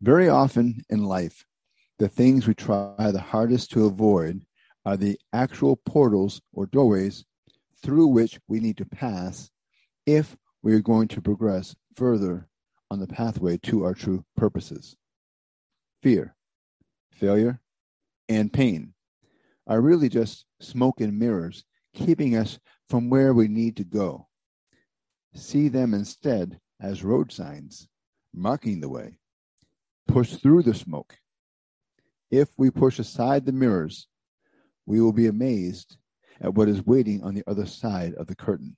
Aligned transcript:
Very 0.00 0.28
often 0.28 0.82
in 0.90 1.04
life, 1.04 1.44
the 1.98 2.08
things 2.08 2.46
we 2.46 2.54
try 2.54 3.10
the 3.10 3.20
hardest 3.20 3.72
to 3.72 3.86
avoid 3.86 4.40
are 4.86 4.96
the 4.96 5.18
actual 5.32 5.74
portals 5.74 6.40
or 6.52 6.66
doorways 6.66 7.24
through 7.82 8.06
which 8.06 8.38
we 8.46 8.60
need 8.60 8.76
to 8.76 8.84
pass 8.84 9.50
if 10.06 10.36
we 10.62 10.72
are 10.72 10.80
going 10.80 11.08
to 11.08 11.20
progress 11.20 11.74
further 11.96 12.48
on 12.90 13.00
the 13.00 13.08
pathway 13.08 13.56
to 13.58 13.84
our 13.84 13.94
true 13.94 14.24
purposes. 14.36 14.96
Fear, 16.02 16.36
failure, 17.12 17.60
and 18.28 18.52
pain 18.52 18.94
are 19.66 19.80
really 19.80 20.08
just 20.08 20.46
smoke 20.60 21.00
and 21.00 21.18
mirrors 21.18 21.64
keeping 21.92 22.36
us 22.36 22.58
from 22.88 23.10
where 23.10 23.34
we 23.34 23.48
need 23.48 23.76
to 23.76 23.84
go. 23.84 24.28
See 25.34 25.68
them 25.68 25.92
instead 25.92 26.60
as 26.80 27.02
road 27.02 27.32
signs 27.32 27.88
marking 28.32 28.80
the 28.80 28.88
way. 28.88 29.18
Push 30.18 30.34
through 30.34 30.64
the 30.64 30.74
smoke. 30.74 31.16
If 32.28 32.48
we 32.56 32.72
push 32.72 32.98
aside 32.98 33.46
the 33.46 33.52
mirrors, 33.52 34.08
we 34.84 35.00
will 35.00 35.12
be 35.12 35.28
amazed 35.28 35.96
at 36.40 36.54
what 36.54 36.68
is 36.68 36.84
waiting 36.84 37.22
on 37.22 37.36
the 37.36 37.44
other 37.46 37.66
side 37.66 38.14
of 38.14 38.26
the 38.26 38.34
curtain. 38.34 38.76